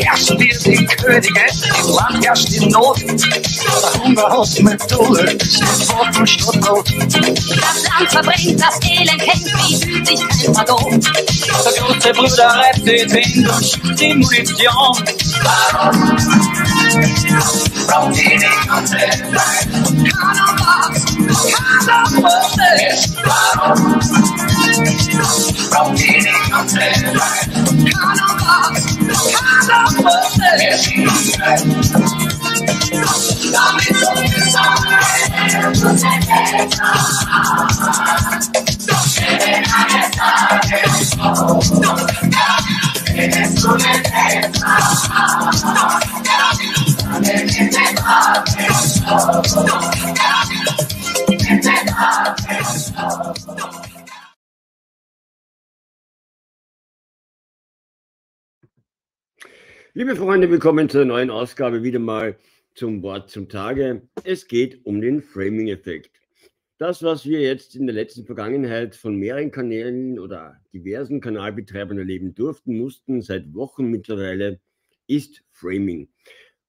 [0.00, 1.40] Herrscht wir die Könige,
[1.80, 3.00] im Land herrscht die Not.
[3.00, 5.36] Der Hunger aus Methode,
[5.88, 6.88] Worten statt Brot.
[6.88, 11.00] Das Land verbringt, das Elend kennt, wie fühlt sich kein Pardon.
[11.00, 15.04] Der große Bruder reibt den Wind und die Munition.
[15.42, 16.16] Warum
[17.86, 18.38] braucht die?
[18.78, 20.98] Keiner was.
[23.24, 23.98] Warum
[25.70, 25.98] braucht
[26.74, 27.08] ihr
[59.98, 62.38] Liebe Freunde, willkommen zur neuen Ausgabe wieder mal
[62.76, 64.08] zum Wort zum Tage.
[64.22, 66.20] Es geht um den Framing-Effekt.
[66.78, 72.32] Das, was wir jetzt in der letzten Vergangenheit von mehreren Kanälen oder diversen Kanalbetreibern erleben
[72.32, 74.60] durften, mussten seit Wochen mittlerweile,
[75.08, 76.08] ist Framing.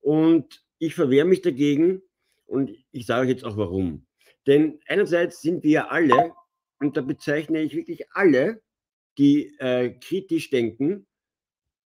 [0.02, 2.02] Und ich verwehre mich dagegen
[2.48, 4.08] und ich sage euch jetzt auch warum.
[4.48, 6.34] Denn einerseits sind wir alle,
[6.80, 8.64] und da bezeichne ich wirklich alle,
[9.20, 11.06] die äh, kritisch denken,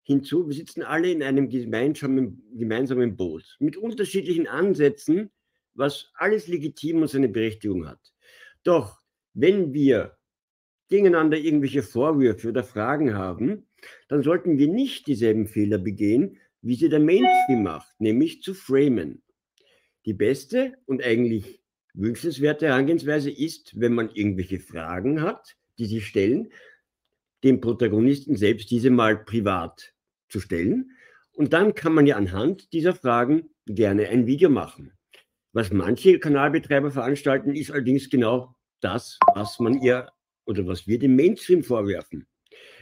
[0.03, 5.31] hinzu, wir sitzen alle in einem gemeinsamen, gemeinsamen Boot mit unterschiedlichen Ansätzen,
[5.73, 7.99] was alles legitim und seine Berechtigung hat.
[8.63, 8.99] Doch
[9.33, 10.17] wenn wir
[10.89, 13.67] gegeneinander irgendwelche Vorwürfe oder Fragen haben,
[14.09, 19.23] dann sollten wir nicht dieselben Fehler begehen, wie sie der Mainstream macht, nämlich zu framen.
[20.05, 21.61] Die beste und eigentlich
[21.93, 26.51] wünschenswerte Herangehensweise ist, wenn man irgendwelche Fragen hat, die sie stellen,
[27.43, 29.93] dem Protagonisten selbst diese mal privat
[30.29, 30.91] zu stellen.
[31.33, 34.93] Und dann kann man ja anhand dieser Fragen gerne ein Video machen.
[35.53, 40.11] Was manche Kanalbetreiber veranstalten, ist allerdings genau das, was man ihr
[40.45, 42.27] oder was wir dem Mainstream vorwerfen.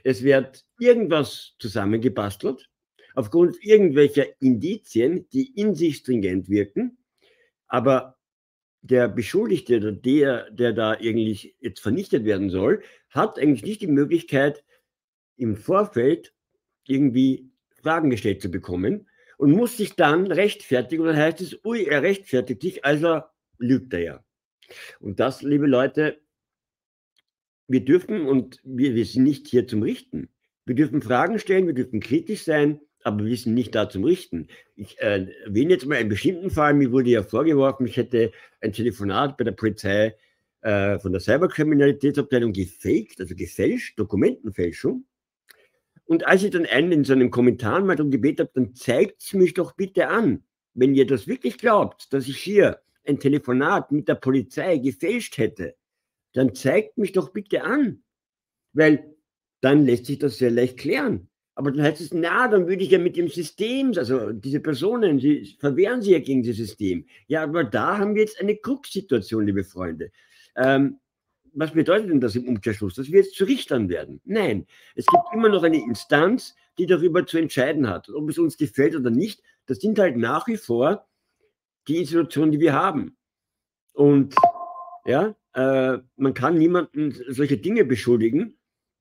[0.04, 2.70] Es wird irgendwas zusammengebastelt,
[3.16, 6.98] aufgrund irgendwelcher Indizien, die in sich stringent wirken,
[7.68, 8.19] aber
[8.82, 13.88] der Beschuldigte oder der, der da eigentlich jetzt vernichtet werden soll, hat eigentlich nicht die
[13.88, 14.64] Möglichkeit,
[15.36, 16.34] im Vorfeld
[16.86, 19.08] irgendwie Fragen gestellt zu bekommen
[19.38, 21.02] und muss sich dann rechtfertigen.
[21.02, 23.22] Und dann heißt es, ui, er rechtfertigt sich, also
[23.58, 24.26] lügt er ja.
[25.00, 26.22] Und das, liebe Leute,
[27.68, 30.30] wir dürfen und wir, wir sind nicht hier zum Richten.
[30.66, 34.48] Wir dürfen Fragen stellen, wir dürfen kritisch sein, aber wir sind nicht da zum Richten.
[34.76, 36.74] Ich äh, erwähne jetzt mal einen bestimmten Fall.
[36.74, 40.16] Mir wurde ja vorgeworfen, ich hätte ein Telefonat bei der Polizei
[40.62, 45.06] äh, von der Cyberkriminalitätsabteilung gefaked, also gefälscht, Dokumentenfälschung.
[46.06, 49.34] Und als ich dann einen in seinen Kommentaren mal darum gebeten habe, dann zeigt es
[49.34, 50.44] mich doch bitte an,
[50.74, 55.76] wenn ihr das wirklich glaubt, dass ich hier ein Telefonat mit der Polizei gefälscht hätte,
[56.34, 58.04] dann zeigt mich doch bitte an.
[58.74, 59.16] Weil
[59.62, 61.30] dann lässt sich das sehr leicht klären.
[61.60, 65.20] Aber dann heißt es, na, dann würde ich ja mit dem System, also diese Personen,
[65.20, 67.06] sie verwehren sich ja gegen das System.
[67.28, 70.10] Ja, aber da haben wir jetzt eine Krux-Situation, liebe Freunde.
[70.56, 71.02] Ähm,
[71.52, 72.96] was bedeutet denn das im Umkehrschluss?
[72.96, 74.22] Dass wir jetzt zu Richtern werden?
[74.24, 78.08] Nein, es gibt immer noch eine Instanz, die darüber zu entscheiden hat.
[78.08, 81.10] Ob es uns gefällt oder nicht, das sind halt nach wie vor
[81.90, 83.18] die Institutionen, die wir haben.
[83.92, 84.34] Und
[85.04, 88.58] ja, äh, man kann niemanden solche Dinge beschuldigen,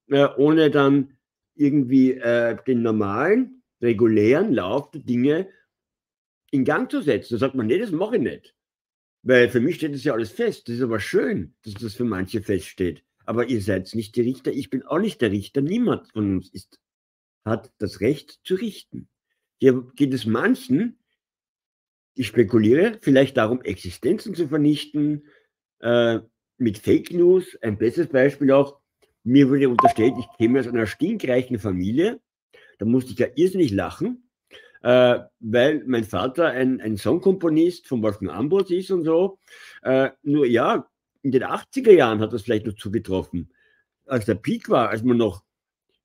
[0.08, 1.17] äh, ohne dann
[1.58, 5.48] irgendwie äh, den normalen, regulären Lauf der Dinge
[6.50, 7.34] in Gang zu setzen.
[7.34, 8.54] Da sagt man, nee, das mache ich nicht.
[9.22, 10.68] Weil für mich steht das ja alles fest.
[10.68, 13.04] Das ist aber schön, dass das für manche feststeht.
[13.26, 15.60] Aber ihr seid nicht die Richter, ich bin auch nicht der Richter.
[15.60, 16.80] Niemand von uns ist,
[17.44, 19.08] hat das Recht zu richten.
[19.58, 20.98] Hier geht es manchen,
[22.14, 25.26] ich spekuliere, vielleicht darum, Existenzen zu vernichten,
[25.80, 26.20] äh,
[26.56, 27.56] mit Fake News.
[27.60, 28.80] Ein besseres Beispiel auch,
[29.28, 32.20] mir wurde unterstellt, ich käme aus einer stinkreichen Familie.
[32.78, 34.28] Da musste ich ja irrsinnig lachen
[34.82, 39.38] äh, weil mein Vater ein, ein Songkomponist von Wolfgang Ambros ist und so.
[39.82, 40.88] Äh, nur ja,
[41.22, 43.52] in den 80er Jahren hat das vielleicht noch zugetroffen,
[44.06, 45.42] als der Peak war, als man noch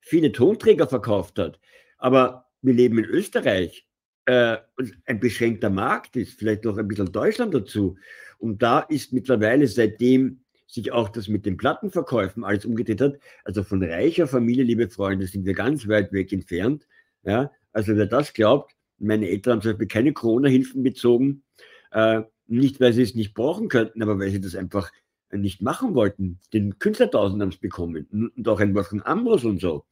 [0.01, 1.59] viele Tonträger verkauft hat.
[1.97, 3.87] Aber wir leben in Österreich.
[4.25, 4.57] Äh,
[5.05, 7.97] ein beschränkter Markt ist, vielleicht noch ein bisschen Deutschland dazu.
[8.39, 13.19] Und da ist mittlerweile seitdem sich auch das mit den Plattenverkäufen alles umgedreht hat.
[13.43, 16.87] Also von reicher Familie, liebe Freunde, sind wir ganz weit weg entfernt.
[17.23, 21.43] Ja, also wer das glaubt, meine Eltern haben zum Beispiel keine Corona-Hilfen bezogen,
[21.91, 24.91] äh, nicht weil sie es nicht brauchen könnten, aber weil sie das einfach
[25.31, 26.39] nicht machen wollten.
[26.53, 29.85] Den Künstlertausend haben es bekommen und auch ein Wolfgang Ambros und so.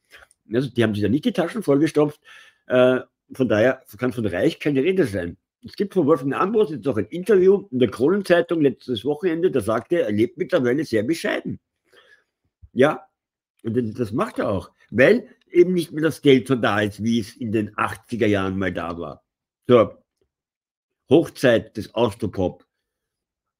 [0.52, 2.20] Also die haben sich ja nicht die Taschen vollgestopft.
[2.66, 3.00] Äh,
[3.32, 5.36] von daher kann von Reich keine Rede sein.
[5.64, 9.60] Es gibt von Wolfgang Ambros jetzt auch ein Interview in der Kronenzeitung letztes Wochenende, da
[9.60, 11.60] sagt er, er lebt mittlerweile sehr bescheiden.
[12.72, 13.06] Ja,
[13.62, 17.20] und das macht er auch, weil eben nicht mehr das Geld so da ist, wie
[17.20, 19.24] es in den 80er Jahren mal da war.
[19.68, 19.92] So,
[21.08, 22.66] Hochzeit des Austropop.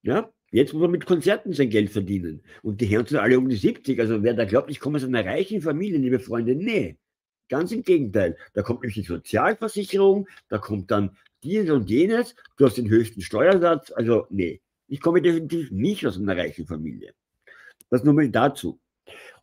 [0.03, 2.43] Ja, jetzt muss man mit Konzerten sein Geld verdienen.
[2.63, 4.01] Und die Herren sind alle um die 70.
[4.01, 6.97] Also wer da glaubt, ich komme aus einer reichen Familie, liebe Freunde, nee.
[7.53, 8.39] Ganz im Gegenteil.
[8.55, 13.21] Da kommt nämlich die Sozialversicherung, da kommt dann dieses und jenes, du hast den höchsten
[13.21, 13.93] Steuersatz.
[13.93, 17.13] Also, nee, ich komme definitiv nicht aus einer reichen Familie.
[17.91, 18.81] Das nur mal dazu.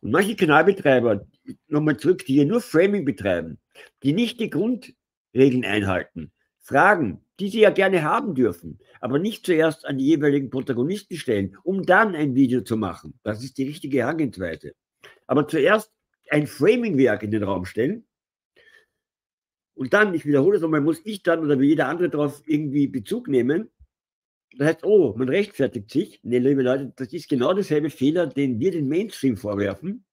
[0.00, 1.24] Und manche Kanalbetreiber,
[1.68, 3.60] nochmal zurück, die hier nur Framing betreiben,
[4.02, 9.86] die nicht die Grundregeln einhalten, Fragen, die sie ja gerne haben dürfen, aber nicht zuerst
[9.86, 13.14] an die jeweiligen Protagonisten stellen, um dann ein Video zu machen.
[13.22, 14.72] Das ist die richtige Herangehensweise.
[15.28, 15.92] Aber zuerst
[16.30, 18.04] ein Framing-Werk in den Raum stellen
[19.80, 22.86] und dann, ich wiederhole es nochmal, muss ich dann oder wie jeder andere darauf irgendwie
[22.86, 23.70] Bezug nehmen.
[24.58, 26.20] Das heißt, oh, man rechtfertigt sich.
[26.22, 30.04] Ne, liebe Leute, das ist genau derselbe Fehler, den wir den Mainstream vorwerfen.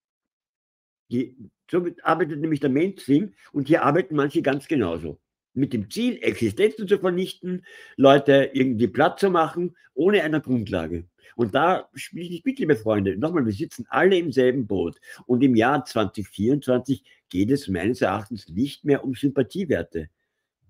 [1.12, 1.36] Die,
[1.70, 5.20] somit arbeitet nämlich der Mainstream und hier arbeiten manche ganz genauso.
[5.54, 7.66] Mit dem Ziel, Existenzen zu vernichten,
[7.98, 11.10] Leute irgendwie platt zu machen, ohne eine Grundlage.
[11.36, 13.18] Und da spiele ich nicht mit, liebe Freunde.
[13.18, 15.00] Nochmal, wir sitzen alle im selben Boot.
[15.26, 20.10] Und im Jahr 2024 geht es meines Erachtens nicht mehr um Sympathiewerte.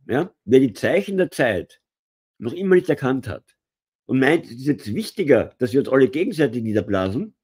[0.07, 0.33] Ja?
[0.45, 1.81] Wer die Zeichen der Zeit
[2.38, 3.56] noch immer nicht erkannt hat
[4.06, 7.36] und meint, es ist jetzt wichtiger, dass wir uns alle gegenseitig niederblasen,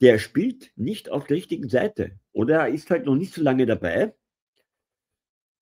[0.00, 2.18] der spielt nicht auf der richtigen Seite.
[2.32, 4.14] Oder er ist halt noch nicht so lange dabei.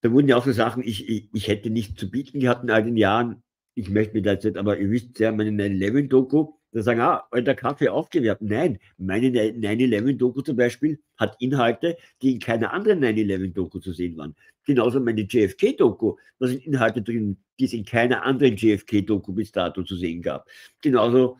[0.01, 2.71] Da wurden ja auch so Sachen, ich, ich, ich hätte nicht zu bieten gehabt in
[2.71, 3.43] all den Jahren.
[3.75, 7.55] Ich möchte mir das jetzt, aber ihr wisst ja, meine 9-11-Doku, da sagen, ah, alter
[7.55, 8.41] Kaffee aufgewerbt.
[8.41, 14.35] Nein, meine 9-11-Doku zum Beispiel hat Inhalte, die in keiner anderen 9-11-Doku zu sehen waren.
[14.65, 19.83] Genauso meine JFK-Doku, da sind Inhalte drin, die es in keiner anderen JFK-Doku bis dato
[19.83, 20.47] zu sehen gab.
[20.81, 21.37] Genauso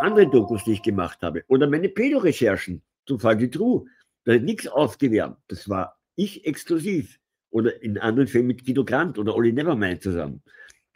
[0.00, 1.44] andere Dokus, die ich gemacht habe.
[1.48, 3.86] Oder meine Pedo-Recherchen zum Fall die True.
[4.24, 5.36] Da hat nichts aufgewärmt.
[5.48, 7.18] Das war ich exklusiv.
[7.50, 10.42] Oder in anderen Fällen mit Guido Grant oder Olli Nevermind zusammen.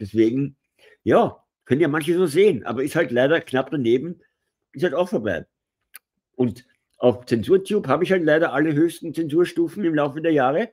[0.00, 0.56] Deswegen,
[1.04, 1.36] ja,
[1.68, 4.22] können ja manche so sehen, aber ist halt leider knapp daneben,
[4.72, 5.44] ist halt auch vorbei.
[6.34, 6.64] Und
[6.96, 10.70] auf ZensurTube habe ich halt leider alle höchsten Zensurstufen im Laufe der Jahre.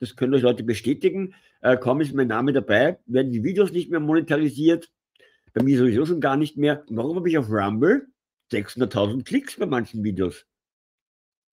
[0.00, 1.34] Das können euch Leute bestätigen.
[1.62, 4.90] Äh, kaum ist mein Name dabei, werden die Videos nicht mehr monetarisiert.
[5.54, 6.84] Bei mir sowieso schon gar nicht mehr.
[6.90, 8.06] Warum habe ich auf Rumble
[8.52, 10.44] 600.000 Klicks bei manchen Videos?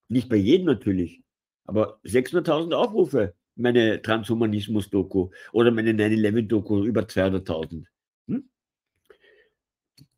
[0.10, 1.24] Nicht bei jedem natürlich,
[1.64, 3.36] aber 600.000 Aufrufe.
[3.56, 7.86] Meine Transhumanismus-Doku oder meine 9-11-Doku über 200.000.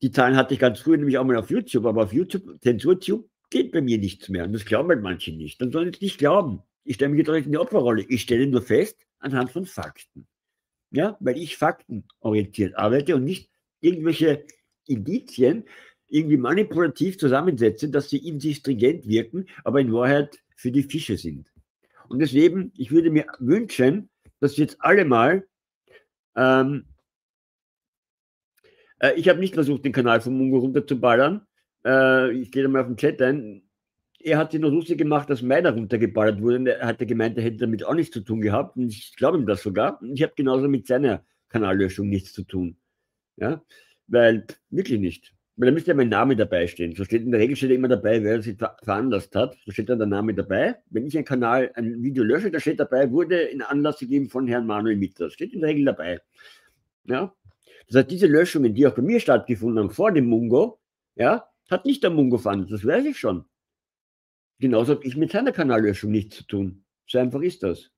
[0.01, 3.29] Die Zahlen hatte ich ganz früh nämlich auch mal auf YouTube, aber auf YouTube, ZensurTube,
[3.49, 4.45] geht bei mir nichts mehr.
[4.45, 5.61] Und das glauben halt manche nicht.
[5.61, 6.63] Dann sollen sie es nicht glauben.
[6.83, 8.03] Ich stelle mich jetzt nicht in die Opferrolle.
[8.09, 10.27] Ich stelle nur fest, anhand von Fakten.
[10.89, 13.49] Ja, weil ich faktenorientiert arbeite und nicht
[13.79, 14.45] irgendwelche
[14.87, 15.65] Indizien
[16.07, 21.17] irgendwie manipulativ zusammensetze, dass sie in sich stringent wirken, aber in Wahrheit für die Fische
[21.17, 21.47] sind.
[22.09, 24.09] Und deswegen, ich würde mir wünschen,
[24.41, 25.47] dass jetzt alle mal
[26.35, 26.85] ähm,
[29.01, 31.45] äh, ich habe nicht versucht, den Kanal von Mungo runterzuballern.
[31.85, 33.63] Äh, ich gehe da mal auf den Chat ein.
[34.19, 36.77] Er hat sich noch lustig gemacht, dass meiner runtergeballert wurde.
[36.77, 38.77] Er hatte gemeint, er hätte damit auch nichts zu tun gehabt.
[38.77, 39.99] Und ich glaube ihm das sogar.
[40.01, 42.77] Und ich habe genauso mit seiner Kanallöschung nichts zu tun.
[43.37, 43.63] Ja,
[44.07, 45.33] weil wirklich nicht.
[45.55, 46.95] Weil da müsste ja mein Name dabei stehen.
[46.95, 49.57] So steht in der Regel steht immer dabei, wer sich veranlasst hat.
[49.65, 50.75] Da steht dann der Name dabei.
[50.91, 54.47] Wenn ich ein Kanal, ein Video lösche, da steht dabei, wurde in Anlass gegeben von
[54.47, 55.25] Herrn Manuel Mitter.
[55.25, 56.19] Das steht in der Regel dabei.
[57.05, 57.33] Ja,
[57.87, 60.79] das heißt, diese Löschungen, die auch bei mir stattgefunden haben vor dem Mungo,
[61.15, 63.45] ja, hat nicht der Mungo veranlasst, das weiß ich schon.
[64.59, 66.85] Genauso habe ich mit seiner Kanallöschung nichts zu tun.
[67.07, 67.89] So einfach ist das.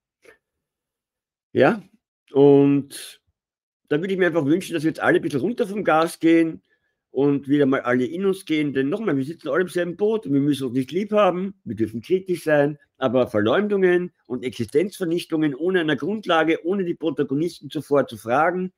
[1.52, 1.84] Ja,
[2.32, 3.22] und
[3.90, 6.20] da würde ich mir einfach wünschen, dass wir jetzt alle ein bisschen runter vom Gas
[6.20, 6.64] gehen
[7.12, 8.74] und wieder mal alle in uns gehen.
[8.74, 11.54] Denn nochmal, wir sitzen alle im selben Boot und wir müssen uns nicht lieb haben,
[11.64, 18.08] wir dürfen kritisch sein, aber Verleumdungen und Existenzvernichtungen ohne eine Grundlage, ohne die Protagonisten zuvor
[18.08, 18.74] zu fragen,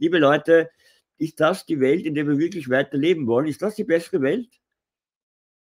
[0.00, 0.70] liebe Leute,
[1.18, 3.46] ist das die Welt, in der wir wirklich weiterleben wollen?
[3.46, 4.48] Ist das die bessere Welt?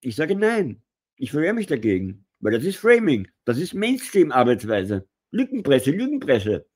[0.01, 0.82] Ich sage nein.
[1.15, 5.08] Ich verwehre mich dagegen, weil das ist Framing, das ist Mainstream-Arbeitsweise.
[5.32, 6.67] Lückenpresse, Lügenpresse.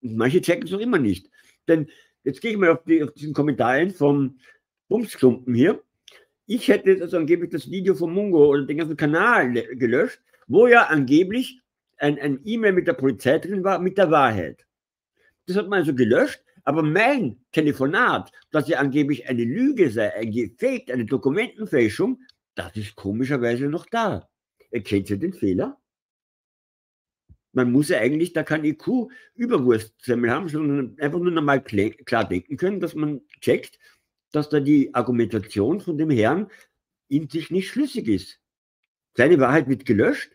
[0.00, 1.28] Und manche checken es noch immer nicht.
[1.66, 1.88] Denn
[2.22, 4.38] jetzt gehe ich mal auf, die, auf diesen Kommentaren vom
[4.88, 5.82] Bumsklumpen hier.
[6.46, 10.68] Ich hätte jetzt also angeblich das Video von Mungo oder den ganzen Kanal gelöscht, wo
[10.68, 11.60] ja angeblich
[11.98, 14.64] ein, ein E-Mail mit der Polizei drin war, mit der Wahrheit.
[15.46, 20.30] Das hat man also gelöscht, aber mein Telefonat, dass ja angeblich eine Lüge sei, ein
[20.30, 22.20] Gefaked, eine Dokumentenfälschung,
[22.54, 24.28] das ist komischerweise noch da.
[24.70, 25.78] Erkennt ihr den Fehler?
[27.52, 32.56] Man muss ja eigentlich da kein IQ Überwurstsemmel haben, sondern einfach nur normal klar denken
[32.56, 33.78] können, dass man checkt,
[34.30, 36.50] dass da die Argumentation von dem Herrn
[37.08, 38.40] in sich nicht schlüssig ist.
[39.14, 40.34] Seine Wahrheit wird gelöscht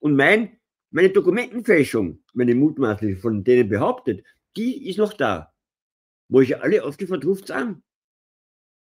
[0.00, 0.58] und mein,
[0.90, 4.24] meine Dokumentenfälschung, meine mutmaßliche von denen behauptet,
[4.56, 5.54] die ist noch da.
[6.28, 7.82] Wo ich alle aufgefordert, ruft's an.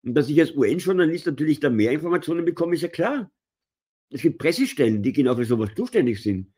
[0.04, 3.32] Und dass ich als UN-Journalist natürlich da mehr Informationen bekomme, ist ja klar.
[4.10, 6.52] Es gibt Pressestellen, die genau für sowas zuständig sind.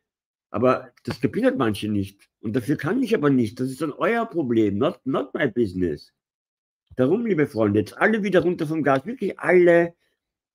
[0.52, 2.30] Aber das kapieren halt manche nicht.
[2.42, 3.60] Und dafür kann ich aber nicht.
[3.60, 6.14] Das ist dann euer Problem, not, not my business.
[6.96, 9.96] Darum, liebe Freunde, jetzt alle wieder runter vom Gas, wirklich alle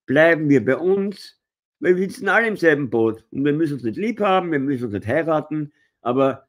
[0.06, 1.40] bleiben wir bei uns,
[1.80, 3.24] weil wir sitzen alle im selben Boot.
[3.30, 6.48] Und wir müssen uns nicht lieb haben, wir müssen uns nicht heiraten, aber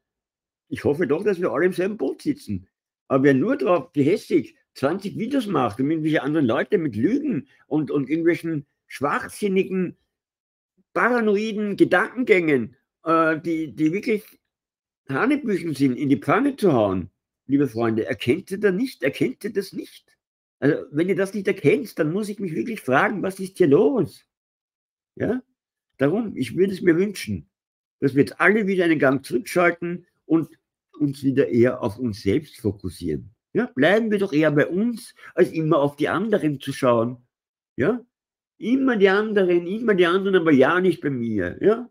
[0.68, 2.68] ich hoffe doch, dass wir alle im selben Boot sitzen.
[3.08, 7.90] Aber wer nur darauf gehässig 20 Videos macht und irgendwelche anderen Leute mit Lügen und,
[7.90, 9.96] und irgendwelchen schwachsinnigen,
[10.92, 14.24] paranoiden Gedankengängen, äh, die, die wirklich
[15.08, 17.10] Hanebüchen sind, in die Pfanne zu hauen,
[17.46, 19.02] liebe Freunde, erkennt ihr da nicht?
[19.02, 20.16] Erkennt ihr das nicht?
[20.58, 23.68] Also, wenn ihr das nicht erkennt, dann muss ich mich wirklich fragen, was ist hier
[23.68, 24.24] los?
[25.14, 25.42] Ja?
[25.98, 27.48] Darum, ich würde es mir wünschen,
[28.00, 30.48] dass wir jetzt alle wieder einen Gang zurückschalten und
[30.96, 33.30] uns wieder eher auf uns selbst fokussieren.
[33.52, 37.26] Ja, bleiben wir doch eher bei uns, als immer auf die anderen zu schauen.
[37.76, 38.04] Ja,
[38.58, 41.56] immer die anderen, immer die anderen, aber ja nicht bei mir.
[41.60, 41.88] Ja,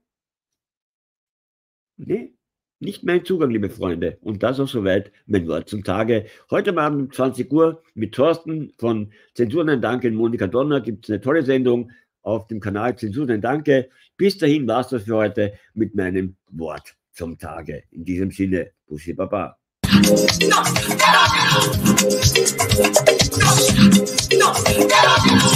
[1.97, 2.35] nee,
[2.79, 4.17] nicht mein Zugang, liebe Freunde.
[4.21, 6.25] Und das auch soweit mein Wort zum Tage.
[6.51, 11.09] Heute Abend um 20 Uhr mit Thorsten von Zensuren Danke und Monika Donner gibt es
[11.09, 13.89] eine tolle Sendung auf dem Kanal Zensuren Danke.
[14.17, 17.83] Bis dahin war es das für heute mit meinem Wort zum Tage.
[17.91, 19.57] In diesem Sinne, Bussi Baba.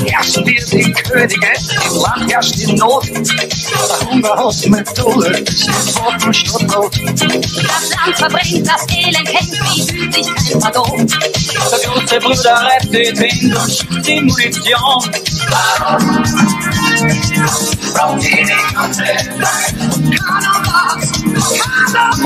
[0.05, 1.47] Herrscht wir die Könige,
[1.85, 3.07] im Land herrscht die Not.
[3.07, 5.45] Der Hunger aus Methode,
[5.95, 6.99] Worten statt Not.
[7.05, 11.07] Das Land verbringt, das Elend hängt, wie fühlt sich kein Pardon.
[11.07, 15.11] Der große Bruder rettet ihn durch die Munition.
[15.49, 16.23] Warum?
[17.93, 19.15] Braucht ihr nicht andere
[20.17, 21.18] Keiner was,
[21.89, 22.19] Don't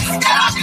[0.00, 0.57] get out of